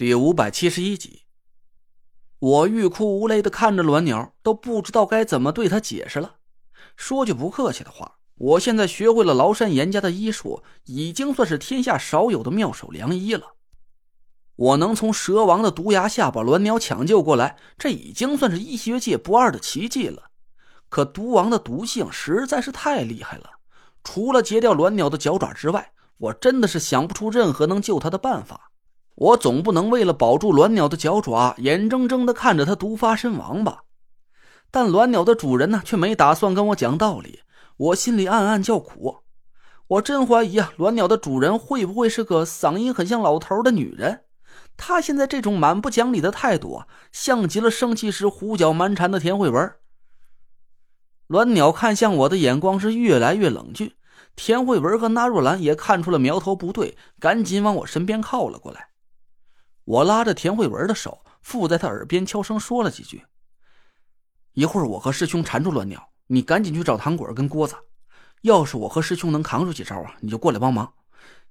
[0.00, 1.24] 第五百七十一集，
[2.38, 6.36] 我欲哭无泪的看着栾鸟，都不知道该怎么对他解释了。
[6.96, 13.56] 说句不客气的话，我现在学会了崂山严家的医术，已经算是天下少有的妙手良医了。
[14.56, 20.30] 我能从蛇王的毒牙下把栾鸟抢救过来，这已经算是医学界不二的奇迹了。
[20.88, 23.50] 可毒王的毒性实在是太厉害了，
[24.02, 28.69] 除了截掉栾鸟的脚爪之外，我真的是想不出任何能救他的办法。
[29.14, 33.84] 我总不能为了保住鸾鸟的脚爪，眼睁睁的看着它毒发身亡吧？
[34.70, 37.40] 但鸾鸟的主人呢，却没打算跟我讲道理。
[37.76, 39.18] 我心里暗暗叫苦。
[39.88, 44.22] 我真怀疑啊，鸾鸟的主人会不会是个嗓音很像老头的女人？
[44.76, 49.72] 她现在这种蛮不讲理的态度，像极了生气时胡搅蛮缠的田慧文。
[51.28, 53.92] 鸾鸟看向我的眼光是越来越冷峻。
[54.36, 58.89] 田慧文和纳若兰也看出了苗头不对，赶紧往我身边靠了过来。
[59.90, 63.24] 我拉着田慧文的手，附在他耳边悄声说了几句。
[64.52, 67.74] 一会儿我和师兄缠住鸾鸟，你赶紧去找糖果跟锅子。
[68.42, 70.86] 要是我和师兄能扛住几招啊，你就过来帮忙；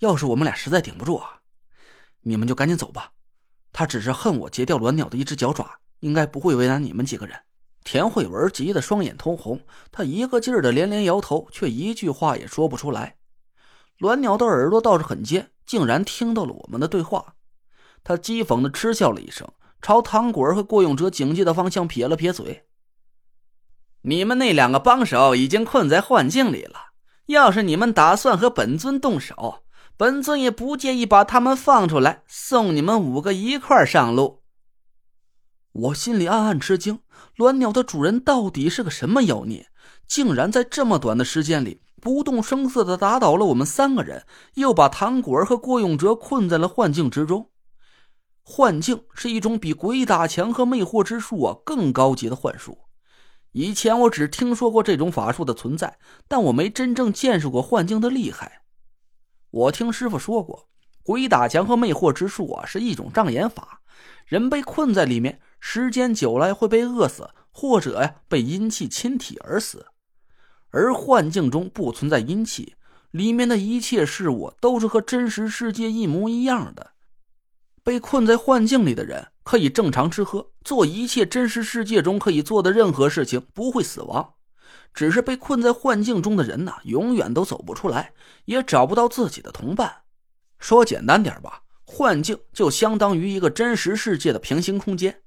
[0.00, 1.40] 要是我们俩实在顶不住啊，
[2.20, 3.10] 你们就赶紧走吧。
[3.72, 7.40] 他只是恨我截掉鸾鸟的一只脚爪，应该不会为难你们几个人。
[7.84, 9.58] 田慧文急得双眼通红，
[9.90, 13.16] 他一个劲儿的连连摇头，却一句话也说不出来。
[14.00, 17.32] 鸾鸟的耳朵倒是很尖，竟然听到了我们的对话。
[18.08, 19.48] 他讥讽的嗤笑了一声，
[19.82, 22.62] 朝唐果儿和郭永哲警戒的方向撇了撇嘴
[24.02, 26.92] ：“你们那两个帮手已经困在幻境里了。
[27.26, 29.64] 要是你们打算和本尊动手，
[29.96, 34.44] 本尊也不介意把他们放出来，送你们五个一块上路。”
[35.74, 37.00] 我心里暗暗吃惊，
[37.38, 39.66] 鸾鸟的主人到底是个什么妖孽？
[40.06, 47.50] 竟然在这么短的时间里，不动声色的打倒了我们三个人，又把唐果儿和郭永哲困在了幻境之中。
[48.48, 52.78] 幻境是一种比鬼打墙和魅惑之术啊更高级的幻术。
[53.50, 55.98] 以前我只听说过这种法术的存在，
[56.28, 58.62] 但我没真正见识过幻境的厉害。
[59.50, 60.68] 我听师傅说过，
[61.02, 63.80] 鬼打墙和魅惑之术啊是一种障眼法，
[64.26, 69.86] 人被困在里面，时间久了会被饿死，或者呀被阴气侵体而死。
[70.70, 72.76] 而幻境中不存在阴气，
[73.10, 76.92] 里面的一切事物都是和真实世界一模一样的。
[77.86, 84.34] 被困在幻境里的人可以正常吃喝，做一切真实世界中可以做的任何事情，不会死亡。
[84.92, 88.12] 只是被困在幻境中的人呢，永远都走不出来，
[88.46, 89.98] 也找不到自己的同伴。
[90.58, 95.22] 说简单点吧，幻境就相当于一个真实世界的平行空间。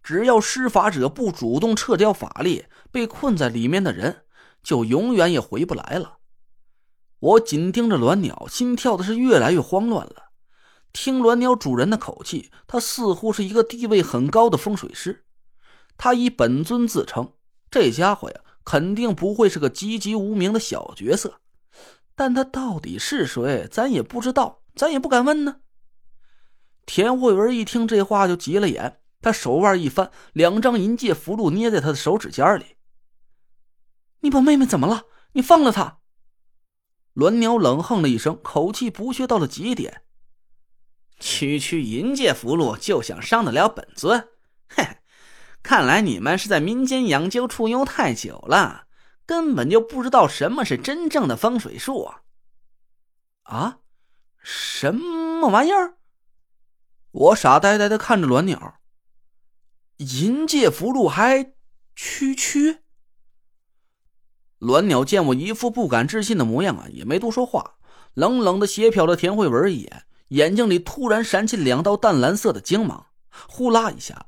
[0.00, 4.18] 只要施法者不主动撤掉法力，被困在里面的人
[4.62, 6.18] 就永远也回不来了。
[7.18, 10.27] 我紧盯着鸾鸟，心跳的是越来越慌乱了。
[10.92, 15.24] 听鸾鸟主人的口气，他似乎是一个地位很高的风水师。
[15.96, 17.32] 他以本尊自称，
[17.70, 21.40] 这家伙呀，肯定不会是个籍籍无名的小角色。
[22.14, 25.60] 但他到底是谁，咱也不知道，咱也不敢问呢。
[26.84, 32.76] 田慧文一听这话就急了眼，他手腕一翻，两张银戒符箓捏在他的手指尖里。
[34.20, 35.04] 你把妹妹怎么了？
[35.32, 35.98] 你放了她！
[37.14, 40.02] 鸾鸟冷哼了一声，口气不屑到了极点。
[41.18, 44.28] 区区银界符箓就想伤得了本尊？
[44.68, 44.98] 嘿，
[45.62, 48.86] 看来你们是在民间养精处优太久了，
[49.26, 52.22] 根本就不知道什么是真正的风水术啊！
[53.42, 53.78] 啊，
[54.42, 55.94] 什么玩意儿？
[57.10, 58.80] 我傻呆呆的看着鸾鸟。
[59.96, 61.54] 银界符箓还
[61.96, 62.78] 区区？
[64.60, 67.78] 鸾鸟见我一副不敢置信的模样啊，也没多说话，
[68.14, 70.04] 冷冷的斜瞟了田慧文一眼。
[70.28, 73.06] 眼睛里突然闪起两道淡蓝色的精芒，
[73.48, 74.26] 呼啦一下，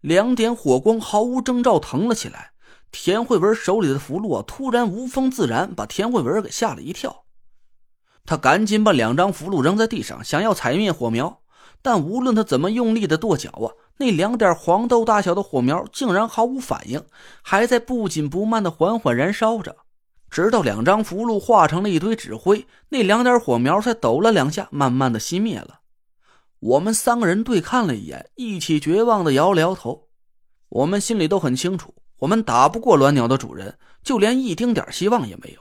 [0.00, 2.52] 两点火光毫无征兆腾了起来。
[2.92, 7.24] 田慧文手里的符箓突然无风自燃，把田慧文给吓了一跳。
[8.26, 11.40] 他赶紧把两张符箓扔在地上，想要踩灭火苗，
[11.80, 13.66] 但无论他怎么用力的跺脚啊，
[13.98, 17.02] 那两点黄豆大小的火苗竟然毫无反应，
[17.42, 19.76] 还在不紧不慢的缓缓燃烧着。
[20.30, 25.80] 直到两张符箓化成了一堆纸灰，那两点火苗才抖了两下，慢慢的熄灭了。
[26.60, 30.08] 我们三个人对看了一眼，一起绝望的摇了摇头。
[30.68, 35.60] 我们心里都很清楚，我们打不过鸾鸟的主人，就连一丁点希望也没有。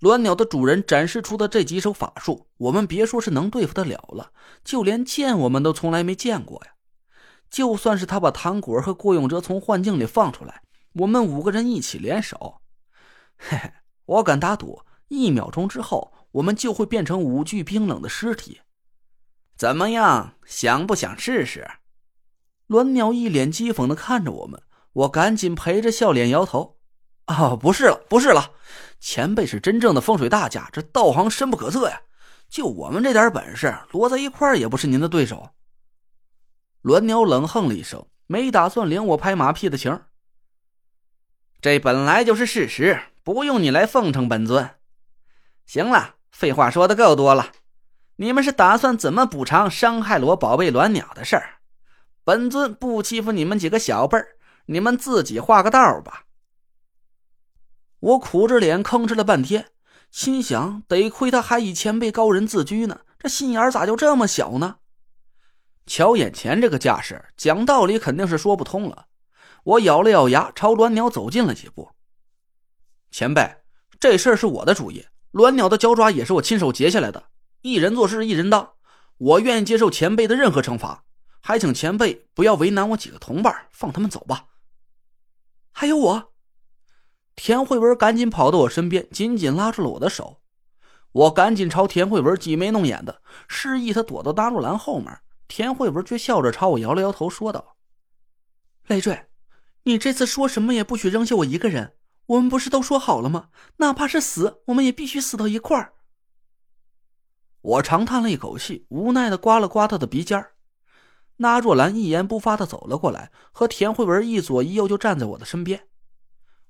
[0.00, 4.32] 鸾鸟的主人展示出的这几手法术，我们别说是能对付得了了，
[4.64, 6.72] 就连见我们都从来没见过呀。
[7.48, 10.62] 就算是他把唐果和郭永哲从幻境里放出来，
[10.94, 12.56] 我们五个人一起联手，
[13.38, 13.70] 嘿嘿。
[14.06, 18.60] 我敢打赌，一秒钟之后，我们就会变成五具冰冷的尸体。
[19.56, 21.68] 怎么样，想不想试试？
[22.66, 24.62] 栾鸟一脸讥讽的看着我们，
[24.92, 26.78] 我赶紧陪着笑脸摇头
[27.26, 28.52] ：“啊，不是了，不是了，
[28.98, 32.02] 前辈是真正的风水大家，这道行深不可测呀。
[32.48, 35.50] 就我们这点本事，摞在一块儿也不是您的对手。”
[36.82, 40.00] 栾鸟冷哼了一声，没打算领我拍马屁的情。
[41.60, 44.70] 这本来就是事实，不用你来奉承本尊。
[45.64, 47.52] 行了，废话说的够多了，
[48.16, 51.54] 你们是打算怎么补偿伤害了我宝贝鸾鸟的事儿？
[52.22, 54.36] 本尊不欺负你们几个小辈儿，
[54.66, 56.24] 你们自己画个道吧。
[58.00, 59.70] 我苦着脸吭哧了半天，
[60.10, 64.76] 心想：得亏他还以前辈高人自居呢，这心眼咋就这么小呢？
[65.86, 69.06] 瞧眼前这个架势，讲道理肯定是说不通了。
[69.64, 71.90] 我咬了咬牙，朝鸾鸟走近了几步。
[73.14, 73.58] 前辈，
[74.00, 77.26] 这事儿是我的主意，鸾鸟的脚爪也是我亲手截下来的。
[77.60, 78.72] 一人做事一人当，
[79.18, 81.04] 我愿意接受前辈的任何惩罚。
[81.40, 84.46] 还请前辈不要为难我几个同伴，放他们走吧。
[85.70, 86.32] 还有我，
[87.36, 90.40] 田慧文赶紧跑到我身边，紧紧拉住了我的手。
[91.12, 95.16] 我赶紧朝田慧文挤眉弄眼的，示意他躲到大若兰后面。
[95.46, 97.76] 田慧文却笑着朝我摇了摇头，说道
[98.88, 99.26] ：“累赘，
[99.84, 101.94] 你这次说什么也不许扔下我一个人。
[102.26, 103.48] 我们不是都说好了吗？
[103.76, 105.92] 哪怕是死，我们也必须死到一块儿。”
[107.60, 110.52] 我长叹了一口气，无奈的刮了刮他的鼻尖儿。
[111.38, 115.88] 那若兰一言不发的走了过来，和田慧文一左一右就站在我的身边。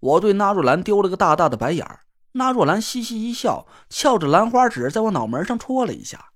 [0.00, 2.00] 我对那若兰丢了个大大的白眼儿，
[2.32, 6.30] 那若兰嘻嘻一笑，翘着兰花指在我脑门上戳了一下。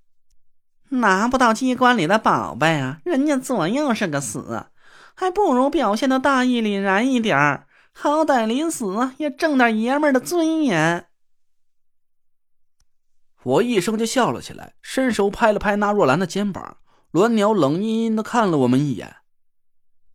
[0.91, 4.67] 拿不到机关里的宝贝啊，人家左右是个死，
[5.15, 11.09] 还不如表现的大义凛然一点儿，好歹临死也挣点爷们的尊严。
[13.43, 16.79] 我一声就笑了起来，伸手拍了拍那若兰的肩膀。
[17.13, 19.17] 鸾鸟冷阴阴的看了我们一眼，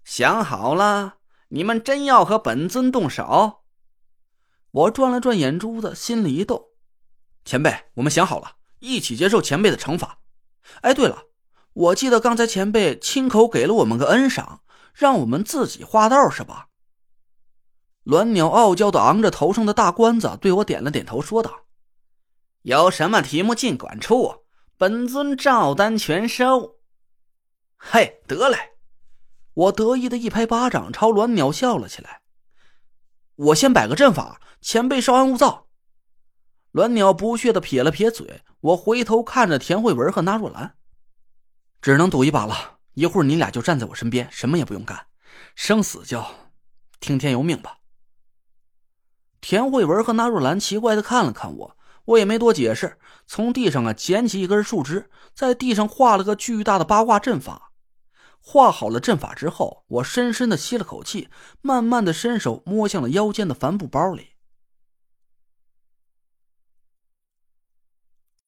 [0.03, 1.17] 想好了，
[1.49, 3.63] 你们真要和本尊动手？
[4.71, 6.69] 我转了转眼珠子，心里一动，
[7.45, 10.19] 前辈，我们想好了，一起接受前辈的惩罚。
[10.81, 11.25] 哎，对了，
[11.73, 14.61] 我记得刚才前辈亲口给了我们个恩赏，
[14.93, 16.66] 让我们自己画道，是吧？
[18.07, 21.65] 鸾鸟傲娇的昂着头上的大冠子，对我点了点头，说道
[22.63, 24.45] ：“有什么题目尽管出，
[24.77, 26.77] 本尊照单全收。”
[27.75, 28.57] 嘿，得嘞！
[29.53, 32.21] 我得意的一拍巴掌，朝鸾鸟笑了起来。
[33.35, 35.67] 我先摆个阵法，前辈稍安勿躁。
[36.71, 38.41] 鸾鸟不屑的撇了撇嘴。
[38.61, 40.75] 我回头看着田慧文和纳若兰，
[41.81, 42.77] 只能赌一把了。
[42.93, 45.07] 一会儿你俩就站在我身边，什么也不用干，
[45.55, 46.23] 生死就
[47.01, 47.77] 听天由命吧。
[49.49, 57.71] 田慧文和纳若兰奇怪的看了看我，我也没多解释，从地上啊捡起一根树枝，在地上画了个巨大的八卦阵法。
[58.41, 61.29] 画好了阵法之后，我深深的吸了口气，
[61.61, 64.31] 慢慢的伸手摸向了腰间的帆布包里。